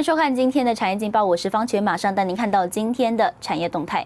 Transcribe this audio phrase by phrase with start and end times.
[0.00, 4.02] 欢迎收看今天的产业劲报，我是方全，马上带您看到今天的产业动态。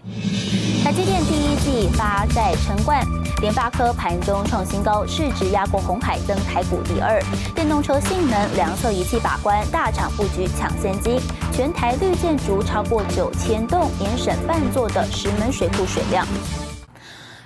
[0.83, 3.01] 台积电第一季发债成冠，
[3.39, 7.17] 联发科盘中创新高，市值压过红海，登台股第二。
[7.55, 11.17] 电动车性能量测仪器把关，大厂布局抢先机，
[11.53, 16.27] 全台绿建筑超过九千栋，年省半座的石门水库水量。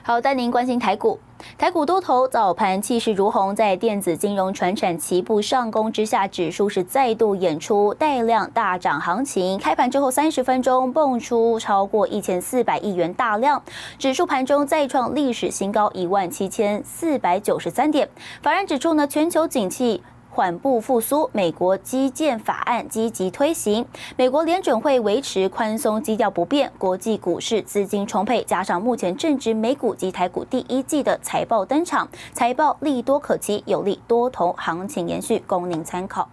[0.02, 1.20] 好，带您关心台股。
[1.60, 9.60] 台股多头早盘气势如虹，在电子金融、传产齐步上攻之下，指数是再度演出带量大涨行情。
[9.60, 13.62] 开盘之后三十分钟，蹦出超过一千四百亿元大量，
[13.98, 18.08] 指数盘中再创历史新高一万七千四百九十三点。
[18.42, 20.02] 法人指出呢，全球景气。
[20.30, 36.30] 缓步复苏，美国基建法案积极推行，美国联准会维持宽松基调不变，国际股市资金充沛，加上目前正值美股及台股第一季的财报登场，财报利多可期，有利多头行情延续，供您参考。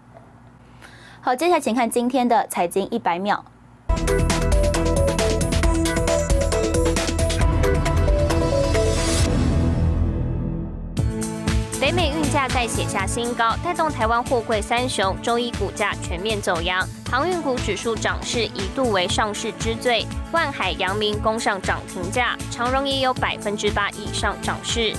[1.21, 3.45] 好，接下来请看今天的财经一百秒。
[12.49, 24.95] 再写下新高，带动台湾货柜三雄周一股价全面走扬，航运股指数涨势一度为上市之最，万海、阳明攻上涨停价，长荣也有百分之八以上涨势。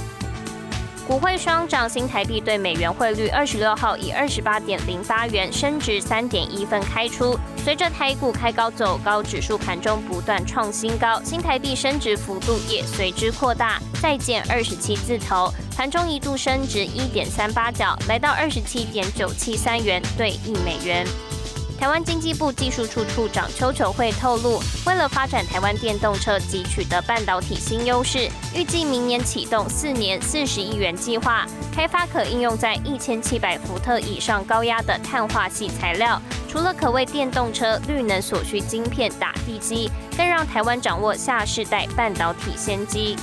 [1.07, 7.39] 股汇双涨，新台币对美元汇率二十六号以二十八点零八元升值三点一分开出。
[7.63, 21.05] 随着台股开高走高，指数盘中不断创新高，新台币升值幅度也随之扩大，再见二十七字头，盘中一度升值一点三八角，来到二十七点九七三元兑一美元。
[21.79, 36.19] 台湾经济部技术处处长邱球会透露，为了发展台湾电动车及取得半导体新优势，预计明年启动四年四十亿元计划，开发可应用在一千七百伏特以上高压的碳化系材料。
[36.49, 43.15] 除了可为电动车绿能所需晶片打地基，更让台湾掌握下世代半导体先机。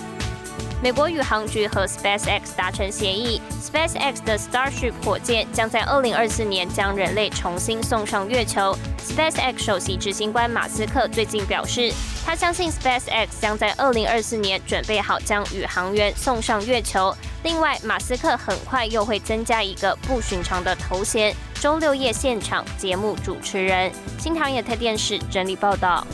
[0.85, 8.77] 美国宇航局和 SpaceX 达成协议，SpaceX 的 Starship 火箭将在二零二四年将人类重新送上月球。
[9.03, 11.91] SpaceX 首席执行官马斯克最近表示，
[12.27, 17.17] 他相信 SpaceX 将在二零二四年准备好将宇航员送上月球。
[17.45, 23.91] 另外，马斯克很快又会增加一个不寻常的头衔——周六夜现场节目主持人。
[24.19, 26.07] 新唐亚太电视整理报道。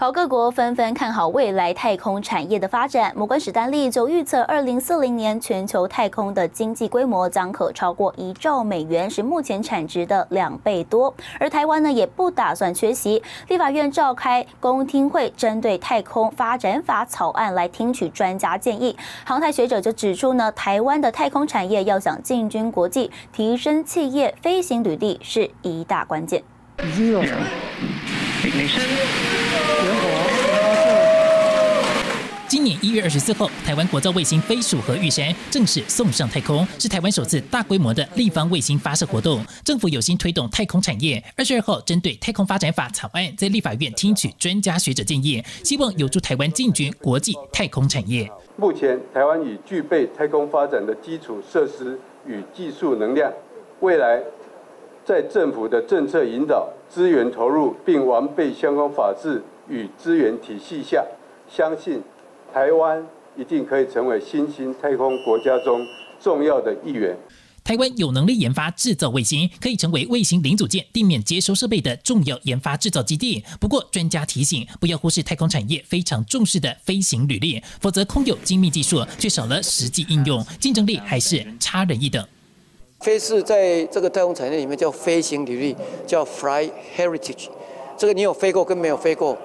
[0.00, 3.12] 好，各国纷纷看好未来太空产业的发展。
[3.14, 11.14] 摩根史丹利就预测，二零四零年全球太空的经济规模将可超过一兆美元，是目前产值的两倍多。
[11.38, 13.22] 而台湾呢，也不打算缺席。
[13.48, 18.96] 立法院召开公听会，针对太空发展法草案来听取专家建议。
[19.26, 26.42] 航太学者就指出呢，台湾的太空产业要想进军国际，提升企业飞行履历是一大关键。
[32.48, 39.44] 今年一月二十四号，台湾国造卫星飞鼠和玉山正式送上太空，是台湾首次大规模的立方卫星发射活动。
[39.62, 48.26] 政府有心推动太空产业，二十二号针对太空发展法草案，在立法院听取专家学者建议，希望有助台湾进军国际太空产业。
[48.56, 53.30] 目前，台湾已具备太空发展的基础设施与技术能量，
[53.80, 54.18] 未来
[55.10, 61.04] 在政府的政策引导、资源投入，并完备相关法制与资源体系下，
[61.52, 62.00] 相信。
[62.54, 63.04] 台湾
[63.36, 65.84] 一定可以成为新兴太空国家中
[66.20, 67.16] 重要的一员。
[67.64, 73.44] 台湾有能力研发制造卫星，可以成为卫星零组件、地面接收设备的重要研发制造基地。
[73.58, 82.24] 不过，专家提醒，不要忽视太空产业非常重视的飞行履历，否则空有精密技术，却少了实际应用，竞争力还是差人一等。
[83.00, 87.48] 飞是在这个太空产业里面叫飞行履历，叫 Fly Heritage。
[87.96, 89.36] 这个你有飞过跟没有飞过，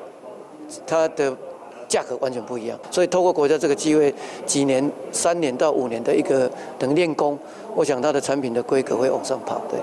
[0.85, 1.35] 它的。
[1.87, 4.13] 价格完全不一样，所以透过国家这个机会，
[4.43, 7.37] 几年、三年到五年的一个等练功，
[7.75, 9.61] 我想它的产品的规格会往上跑。
[9.69, 9.79] 对。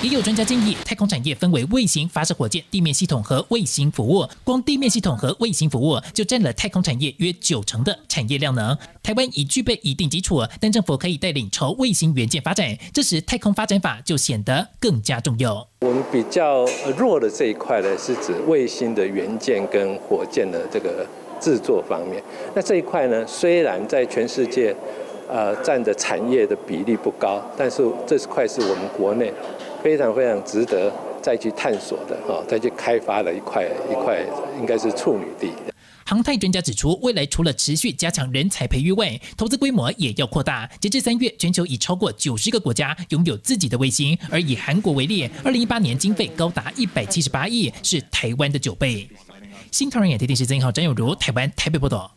[0.00, 4.24] 也有专家建议，太空产业分为卫星发射火箭、地面系统和卫星服务。
[4.44, 8.78] 光地面系统和卫星服务就占了太空产业约九成的产业量能。
[9.02, 15.66] 台湾已具备一定基础，但政府可以带领朝卫星元件发展，这时太空发展法就显得更加重要。
[15.80, 16.64] 我们比较
[16.96, 21.04] 弱的这一块呢，是指卫星的元件跟火箭的这个。
[21.40, 22.20] 制作方面，
[22.52, 24.74] 那这一块呢，虽然在全世界，
[25.28, 29.32] 呃，占的产业的比例不高，但是这块是我们国内
[29.82, 30.92] 非常非常值得
[31.22, 34.18] 再去探索的，哈，再去开发的一块一块，
[34.58, 35.52] 应该是处女地。
[36.04, 40.66] 航太专家指出，未来除了持续加强人才培育外，投资规模也要扩大。
[40.80, 49.06] 截至三月，全球已超过九十个国家拥有自己的卫星，而以韩国为例，二零一八年经费高达一百七十八亿，是台湾的九倍。
[49.70, 52.10] 新唐人亚太电视曾号张友如台湾台北报道。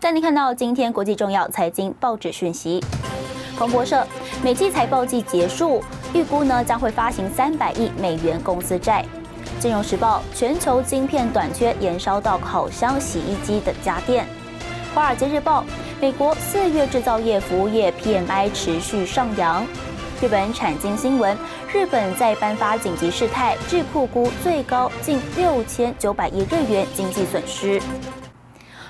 [0.00, 2.82] 带您看到今天国际重要财经报纸讯息。
[3.56, 4.06] 彭博社，
[4.42, 5.82] 美季财报季结束，
[6.14, 9.04] 预估呢将会发行三百亿美元公司债。
[9.58, 14.26] 金融时报，全球晶片短缺延烧到烤箱、洗衣机等家电。
[14.94, 15.64] 华尔街日报，
[16.00, 19.66] 美国四月制造业服务业 PMI 持续上扬。
[20.20, 21.36] 日本产经新闻，
[21.72, 27.80] 日本在颁发紧急事态，智库估最高近六千九百亿日元经济损失。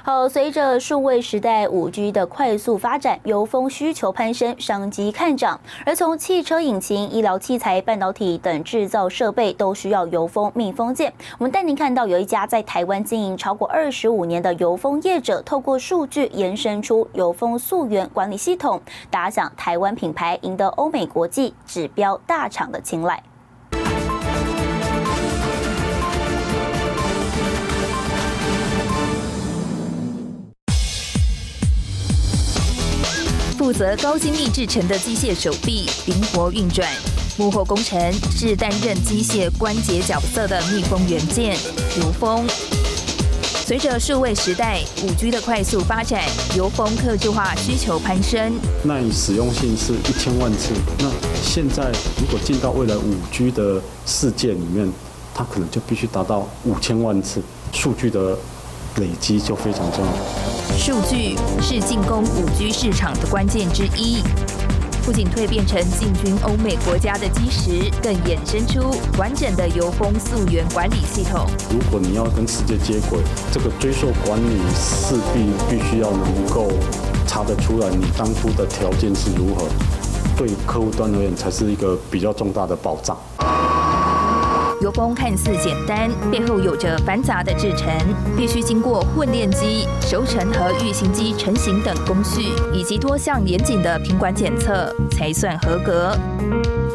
[0.06, 5.58] 好，随着数位时代五 G 的快速发展，油封需求攀升，商机看涨。
[5.84, 11.12] 而从汽车引擎、医疗器材、半导体等制造设备都需要油封密封件。
[11.38, 18.80] 我们带您看到有一家在台湾经营超过二十五年的油封业者，透过数据延伸出油封溯源管理系统，
[19.10, 23.20] 打响台湾品牌赢得欧美国际指标大厂的青睐。
[33.66, 36.88] 负责高精密制成的机械手臂灵活运转，
[37.36, 41.56] 幕后工程是担任机械关节角色的密封元件
[42.00, 42.46] 油封。
[43.64, 46.22] 随着数位时代五 G 的快速发展，
[46.56, 48.52] 油封客制化需求攀升。
[48.84, 51.10] 那你使用性是一千万次，那
[51.42, 51.90] 现在
[52.20, 54.88] 如果进到未来五 G 的世界里面，
[55.34, 57.42] 它可能就必须达到五千万次，
[57.72, 58.38] 数据的
[58.96, 60.76] 累积就非常重要。
[60.76, 64.22] 数据是进攻五 G 市场的关键之一，
[65.04, 71.46] 不仅蜕变成进军欧美国家的基石，更衍生出完整的油封溯源管理系统。
[71.70, 73.20] 如果你要跟世界接轨，
[73.52, 76.68] 这个追溯管理势必必须要能够
[77.26, 79.66] 查得出来，你当初的条件是如何，
[80.36, 83.16] 对客户端而言才是一个比较重大的保障。
[84.86, 87.92] 油封看似简单，背后有着繁杂的制程，
[88.36, 96.16] 必须经过混炼机、熟成和预型机成型等工序，以及多项严谨的品管检测，才算合格。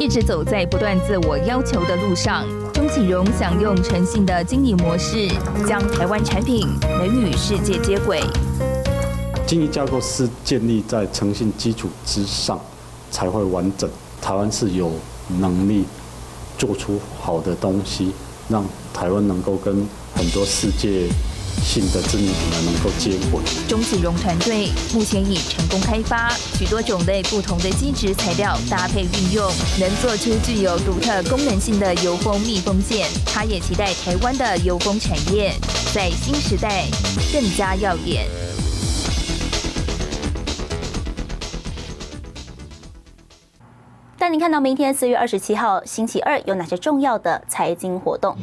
[0.00, 5.28] 一直走在不断自我要求的路上，钟启荣想用诚信的经营模式，
[5.68, 6.66] 将台湾产品
[6.98, 8.22] 能与世界接轨。
[9.46, 12.58] 经营架构是建立在诚信基础之上，
[13.10, 13.90] 才会完整。
[14.22, 14.90] 台湾是有
[15.38, 15.84] 能力。
[16.62, 18.12] 做出好的东西，
[18.48, 18.64] 让
[18.94, 21.08] 台湾能够跟很多世界
[21.60, 23.42] 性的知名品牌能够接轨。
[23.68, 33.08] 钟子荣团队目前已成功开发许多种类不同的基质材料搭配运用，能做出具有独特功能性的油封密封件。
[33.26, 35.52] 他也期待台湾的油封产业
[35.92, 36.86] 在新时代
[37.32, 38.28] 更加耀眼。
[44.32, 48.34] 您看到明天四月二十七号星期二有哪些重要的财经活动？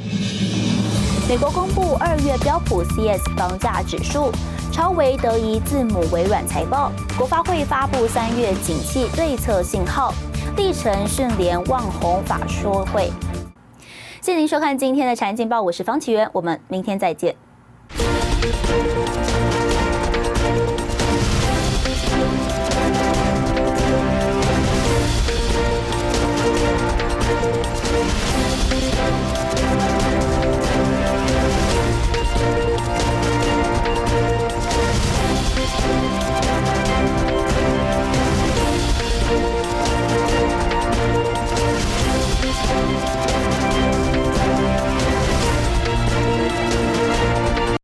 [1.27, 4.31] 美国公布二月标普 CS 房价指数，
[4.71, 6.91] 超维德仪字母微软财报。
[7.17, 10.13] 国发会发布三月景气对策信号。
[10.55, 13.11] 历程顺联旺宏法说会。
[14.21, 17.35] 谢谢您收看今天的财经报，我是方启源，我们明天再见。